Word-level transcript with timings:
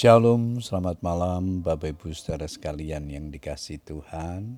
Shalom, 0.00 0.64
selamat 0.64 1.04
malam 1.04 1.60
Bapak 1.60 1.92
Ibu 1.92 2.16
saudara 2.16 2.48
sekalian 2.48 3.04
yang 3.12 3.28
dikasih 3.28 3.84
Tuhan. 3.84 4.56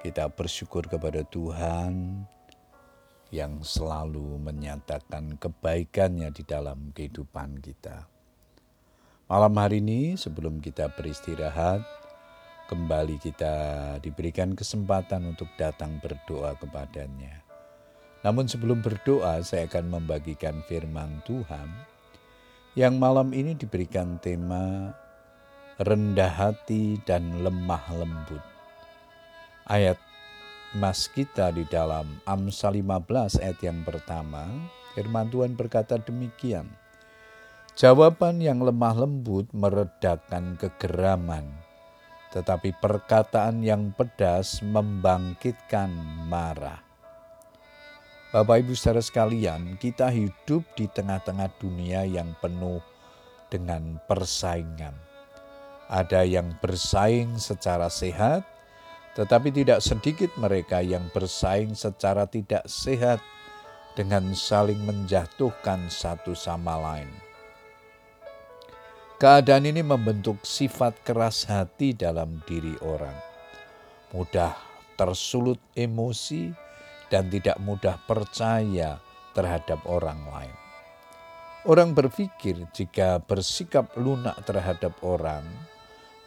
Kita 0.00 0.32
bersyukur 0.32 0.88
kepada 0.88 1.20
Tuhan 1.20 2.24
yang 3.28 3.60
selalu 3.60 4.40
menyatakan 4.40 5.36
kebaikannya 5.36 6.32
di 6.32 6.48
dalam 6.48 6.96
kehidupan 6.96 7.60
kita. 7.60 8.08
Malam 9.28 9.52
hari 9.52 9.84
ini 9.84 10.16
sebelum 10.16 10.64
kita 10.64 10.88
beristirahat, 10.96 11.84
kembali 12.72 13.20
kita 13.20 13.56
diberikan 14.00 14.56
kesempatan 14.56 15.28
untuk 15.28 15.52
datang 15.60 16.00
berdoa 16.00 16.56
kepadanya. 16.56 17.44
Namun 18.24 18.48
sebelum 18.48 18.80
berdoa, 18.80 19.44
saya 19.44 19.68
akan 19.68 20.00
membagikan 20.00 20.64
firman 20.64 21.20
Tuhan 21.28 21.92
yang 22.74 22.98
malam 22.98 23.30
ini 23.30 23.54
diberikan 23.54 24.18
tema 24.18 24.90
rendah 25.78 26.30
hati 26.30 26.98
dan 27.06 27.42
lemah 27.46 27.86
lembut. 27.94 28.42
Ayat 29.70 29.98
mas 30.74 31.06
kita 31.06 31.54
di 31.54 31.62
dalam 31.70 32.18
Amsal 32.26 32.82
15 32.82 33.38
ayat 33.38 33.58
yang 33.62 33.86
pertama, 33.86 34.50
firman 34.98 35.30
Tuhan 35.30 35.54
berkata 35.54 36.02
demikian. 36.02 36.66
Jawaban 37.74 38.38
yang 38.42 38.62
lemah 38.62 39.06
lembut 39.06 39.50
meredakan 39.54 40.58
kegeraman, 40.58 41.46
tetapi 42.34 42.74
perkataan 42.78 43.66
yang 43.66 43.90
pedas 43.94 44.62
membangkitkan 44.62 45.90
marah. 46.30 46.83
Bapak 48.34 48.66
Ibu 48.66 48.74
saudara 48.74 48.98
sekalian, 48.98 49.78
kita 49.78 50.10
hidup 50.10 50.66
di 50.74 50.90
tengah-tengah 50.90 51.54
dunia 51.62 52.02
yang 52.02 52.34
penuh 52.42 52.82
dengan 53.46 54.02
persaingan. 54.10 54.90
Ada 55.86 56.26
yang 56.26 56.50
bersaing 56.58 57.38
secara 57.38 57.86
sehat, 57.86 58.42
tetapi 59.14 59.54
tidak 59.54 59.78
sedikit 59.86 60.34
mereka 60.34 60.82
yang 60.82 61.06
bersaing 61.14 61.78
secara 61.78 62.26
tidak 62.26 62.66
sehat 62.66 63.22
dengan 63.94 64.34
saling 64.34 64.82
menjatuhkan 64.82 65.86
satu 65.86 66.34
sama 66.34 66.74
lain. 66.74 67.14
Keadaan 69.22 69.70
ini 69.70 69.86
membentuk 69.86 70.42
sifat 70.42 71.06
keras 71.06 71.46
hati 71.46 71.94
dalam 71.94 72.42
diri 72.50 72.74
orang, 72.82 73.14
mudah 74.10 74.58
tersulut 74.98 75.62
emosi, 75.78 76.63
dan 77.12 77.28
tidak 77.28 77.56
mudah 77.60 78.00
percaya 78.04 79.00
terhadap 79.34 79.82
orang 79.84 80.20
lain. 80.30 80.56
Orang 81.64 81.96
berpikir 81.96 82.60
jika 82.76 83.24
bersikap 83.24 83.96
lunak 83.96 84.36
terhadap 84.44 84.92
orang, 85.00 85.44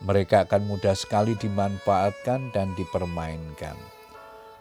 mereka 0.02 0.46
akan 0.46 0.66
mudah 0.66 0.98
sekali 0.98 1.38
dimanfaatkan 1.38 2.54
dan 2.54 2.74
dipermainkan. 2.74 3.78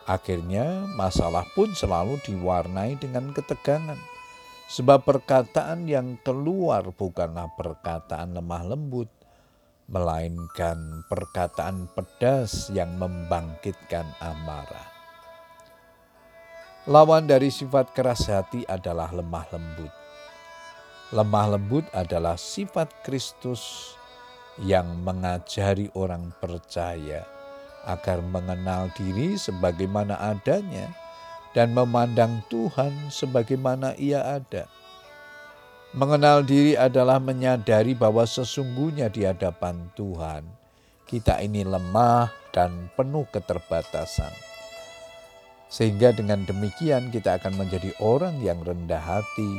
Akhirnya, 0.06 0.86
masalah 0.94 1.48
pun 1.56 1.72
selalu 1.72 2.20
diwarnai 2.28 2.94
dengan 3.00 3.32
ketegangan, 3.32 3.98
sebab 4.70 5.02
perkataan 5.02 5.88
yang 5.88 6.20
keluar 6.22 6.88
bukanlah 6.94 7.50
perkataan 7.58 8.36
lemah 8.36 8.64
lembut, 8.76 9.10
melainkan 9.90 11.02
perkataan 11.10 11.90
pedas 11.94 12.70
yang 12.70 12.94
membangkitkan 13.00 14.06
amarah. 14.22 14.95
Lawan 16.86 17.26
dari 17.26 17.50
sifat 17.50 17.90
keras 17.98 18.30
hati 18.30 18.62
adalah 18.70 19.10
lemah 19.10 19.42
lembut. 19.50 19.90
Lemah 21.10 21.58
lembut 21.58 21.82
adalah 21.90 22.38
sifat 22.38 23.02
Kristus 23.02 23.90
yang 24.62 25.02
mengajari 25.02 25.90
orang 25.98 26.30
percaya 26.38 27.26
agar 27.90 28.22
mengenal 28.22 28.86
diri 28.94 29.34
sebagaimana 29.34 30.14
adanya 30.30 30.86
dan 31.58 31.74
memandang 31.74 32.46
Tuhan 32.46 33.10
sebagaimana 33.10 33.98
Ia 33.98 34.38
ada. 34.38 34.70
Mengenal 35.90 36.46
diri 36.46 36.78
adalah 36.78 37.18
menyadari 37.18 37.98
bahwa 37.98 38.22
sesungguhnya 38.22 39.10
di 39.10 39.26
hadapan 39.26 39.90
Tuhan 39.98 40.46
kita 41.10 41.42
ini 41.42 41.66
lemah 41.66 42.30
dan 42.54 42.94
penuh 42.94 43.26
keterbatasan 43.34 44.55
sehingga 45.66 46.14
dengan 46.14 46.46
demikian 46.46 47.10
kita 47.10 47.42
akan 47.42 47.58
menjadi 47.58 47.90
orang 47.98 48.38
yang 48.42 48.62
rendah 48.62 49.02
hati 49.02 49.52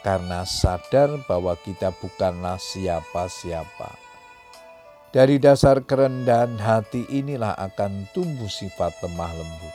karena 0.00 0.46
sadar 0.46 1.20
bahwa 1.28 1.58
kita 1.60 1.92
bukanlah 2.00 2.56
siapa-siapa. 2.56 3.98
Dari 5.08 5.40
dasar 5.40 5.80
kerendahan 5.84 6.60
hati 6.60 7.08
inilah 7.08 7.56
akan 7.56 8.12
tumbuh 8.12 8.48
sifat 8.48 8.92
lemah 9.00 9.32
lembut. 9.32 9.74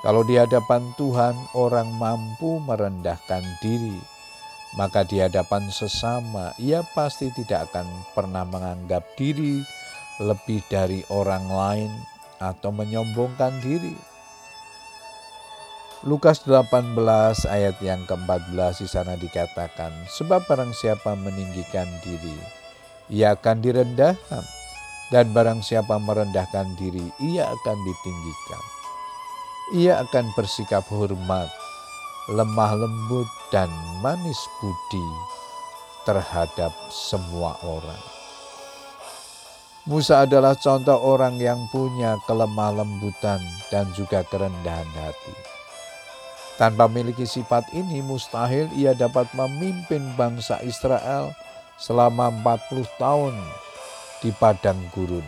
Kalau 0.00 0.22
di 0.24 0.38
hadapan 0.38 0.94
Tuhan 0.96 1.36
orang 1.52 1.90
mampu 1.98 2.62
merendahkan 2.62 3.42
diri, 3.60 3.98
maka 4.78 5.02
di 5.02 5.18
hadapan 5.18 5.66
sesama 5.68 6.54
ia 6.62 6.80
pasti 6.94 7.28
tidak 7.34 7.68
akan 7.68 7.86
pernah 8.14 8.46
menganggap 8.46 9.02
diri 9.18 9.60
lebih 10.22 10.62
dari 10.70 11.02
orang 11.10 11.44
lain 11.50 11.92
atau 12.38 12.70
menyombongkan 12.72 13.60
diri. 13.60 14.09
Lukas 16.00 16.40
18 16.48 16.96
ayat 17.44 17.76
yang 17.84 18.00
ke-14 18.08 18.56
di 18.80 18.88
sana 18.88 19.20
dikatakan, 19.20 19.92
Sebab 20.08 20.48
barang 20.48 20.72
siapa 20.72 21.12
meninggikan 21.12 21.84
diri, 22.00 22.40
ia 23.12 23.36
akan 23.36 23.60
direndahkan. 23.60 24.40
Dan 25.12 25.36
barang 25.36 25.60
siapa 25.60 26.00
merendahkan 26.00 26.72
diri, 26.80 27.04
ia 27.20 27.52
akan 27.52 27.76
ditinggikan. 27.84 28.64
Ia 29.76 30.00
akan 30.00 30.32
bersikap 30.32 30.88
hormat, 30.88 31.52
lemah 32.32 32.72
lembut, 32.80 33.28
dan 33.52 33.68
manis 34.00 34.40
budi 34.64 35.08
terhadap 36.08 36.72
semua 36.88 37.60
orang. 37.60 38.02
Musa 39.84 40.24
adalah 40.24 40.56
contoh 40.56 40.96
orang 40.96 41.36
yang 41.36 41.60
punya 41.68 42.16
kelemah 42.24 42.72
lembutan 42.72 43.42
dan 43.68 43.84
juga 43.92 44.24
kerendahan 44.24 44.88
hati. 44.96 45.59
Tanpa 46.60 46.92
memiliki 46.92 47.24
sifat 47.24 47.72
ini 47.72 48.04
mustahil 48.04 48.68
ia 48.76 48.92
dapat 48.92 49.32
memimpin 49.32 50.12
bangsa 50.12 50.60
Israel 50.60 51.32
selama 51.80 52.28
40 52.44 52.84
tahun 53.00 53.32
di 54.20 54.28
padang 54.36 54.76
gurun. 54.92 55.24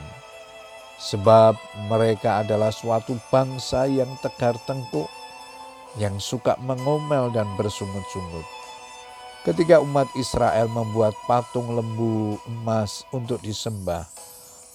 Sebab 1.01 1.57
mereka 1.89 2.45
adalah 2.45 2.69
suatu 2.69 3.17
bangsa 3.33 3.89
yang 3.89 4.13
tegar 4.21 4.61
tengkuk, 4.69 5.09
yang 5.97 6.21
suka 6.21 6.61
mengomel 6.61 7.33
dan 7.33 7.49
bersungut-sungut. 7.57 8.45
Ketika 9.49 9.81
umat 9.81 10.13
Israel 10.21 10.69
membuat 10.69 11.17
patung 11.25 11.73
lembu 11.73 12.37
emas 12.45 13.09
untuk 13.09 13.41
disembah, 13.41 14.05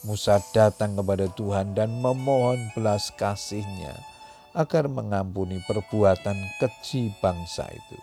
Musa 0.02 0.42
datang 0.58 0.98
kepada 0.98 1.30
Tuhan 1.38 1.78
dan 1.78 2.02
memohon 2.02 2.74
belas 2.74 3.14
kasihnya 3.14 4.17
agar 4.58 4.90
mengampuni 4.90 5.62
perbuatan 5.70 6.34
keji 6.58 7.14
bangsa 7.22 7.70
itu. 7.70 7.98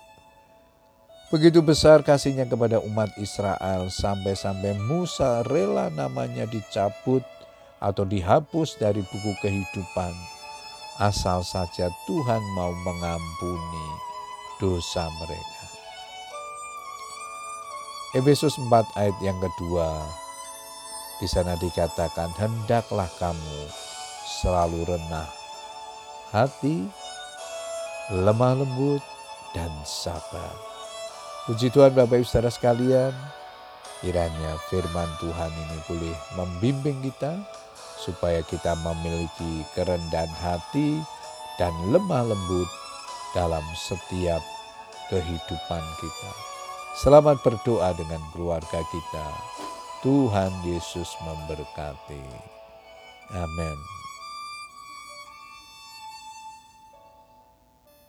Begitu 1.34 1.58
besar 1.66 2.06
kasihnya 2.06 2.46
kepada 2.46 2.78
umat 2.78 3.10
Israel 3.18 3.90
sampai-sampai 3.90 4.78
Musa 4.86 5.42
rela 5.42 5.90
namanya 5.90 6.46
dicabut 6.46 7.26
atau 7.82 8.06
dihapus 8.06 8.78
dari 8.78 9.02
buku 9.02 9.34
kehidupan. 9.42 10.14
Asal 11.02 11.42
saja 11.42 11.90
Tuhan 12.06 12.42
mau 12.54 12.70
mengampuni 12.86 13.88
dosa 14.62 15.10
mereka. 15.18 15.66
Efesus 18.14 18.54
4 18.62 18.70
ayat 18.94 19.18
yang 19.18 19.42
kedua 19.42 20.06
di 21.18 21.26
sana 21.26 21.58
dikatakan 21.58 22.30
hendaklah 22.38 23.10
kamu 23.18 23.66
selalu 24.38 24.86
renah 24.86 25.43
hati, 26.34 26.82
lemah 28.10 28.58
lembut, 28.58 28.98
dan 29.54 29.70
sabar. 29.86 30.50
Puji 31.46 31.70
Tuhan 31.70 31.94
Bapak 31.94 32.18
Ibu 32.18 32.26
Saudara 32.26 32.50
sekalian, 32.50 33.14
kiranya 34.02 34.58
firman 34.66 35.06
Tuhan 35.22 35.52
ini 35.54 35.78
boleh 35.86 36.16
membimbing 36.34 36.98
kita 37.06 37.38
supaya 38.02 38.42
kita 38.42 38.74
memiliki 38.82 39.62
kerendahan 39.78 40.34
hati 40.42 40.98
dan 41.54 41.70
lemah 41.94 42.26
lembut 42.26 42.66
dalam 43.30 43.62
setiap 43.78 44.42
kehidupan 45.14 45.84
kita. 46.02 46.32
Selamat 46.98 47.38
berdoa 47.46 47.94
dengan 47.94 48.22
keluarga 48.34 48.82
kita. 48.90 49.26
Tuhan 50.02 50.50
Yesus 50.66 51.14
memberkati. 51.22 52.24
Amin. 53.34 53.93